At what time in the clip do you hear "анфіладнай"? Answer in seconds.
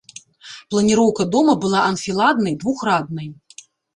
1.91-2.57